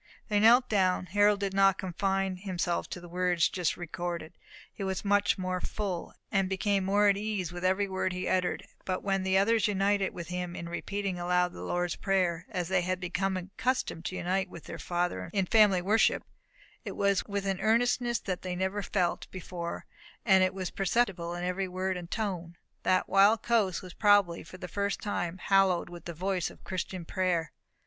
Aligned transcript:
They 0.29 0.39
knelt 0.39 0.67
down. 0.67 1.05
Harold 1.05 1.41
did 1.41 1.53
not 1.53 1.77
confine 1.77 2.37
himself 2.37 2.89
to 2.89 2.99
the 2.99 3.07
words 3.07 3.47
just 3.49 3.77
recorded; 3.77 4.33
he 4.73 4.83
was 4.83 5.05
much 5.05 5.37
more 5.37 5.61
full, 5.61 6.15
and 6.31 6.49
became 6.49 6.83
more 6.85 7.07
at 7.07 7.17
ease 7.17 7.51
with 7.53 7.63
every 7.63 7.87
word 7.87 8.11
he 8.11 8.27
uttered; 8.27 8.65
and 8.87 9.03
when 9.03 9.21
the 9.21 9.37
others 9.37 9.67
united 9.67 10.11
with 10.11 10.29
him 10.29 10.55
in 10.55 10.67
repeating 10.67 11.19
aloud 11.19 11.53
the 11.53 11.61
Lord's 11.61 11.97
Prayer, 11.97 12.47
as 12.49 12.67
they 12.67 12.81
had 12.81 12.99
been 12.99 13.11
accustomed 13.45 14.03
to 14.05 14.15
unite 14.15 14.49
with 14.49 14.63
their 14.63 14.79
father 14.79 15.29
in 15.33 15.45
family 15.45 15.83
worship, 15.83 16.23
it 16.83 16.95
was 16.95 17.23
with 17.27 17.45
an 17.45 17.61
earnestness 17.61 18.17
that 18.21 18.41
they 18.41 18.55
never 18.55 18.81
felt 18.81 19.29
before, 19.29 19.85
and 20.25 20.41
that 20.43 20.55
was 20.55 20.71
perceptible 20.71 21.35
in 21.35 21.43
every 21.43 21.67
word 21.67 21.95
and 21.95 22.09
tone. 22.09 22.57
That 22.81 23.07
wild 23.07 23.43
coast 23.43 23.83
was 23.83 23.93
probably 23.93 24.41
for 24.43 24.57
the 24.57 24.67
first 24.67 24.99
time 24.99 25.37
hallowed 25.37 25.89
with 25.89 26.05
the 26.05 26.15
voice 26.15 26.49
of 26.49 26.63
Christian 26.63 27.05
prayer. 27.05 27.51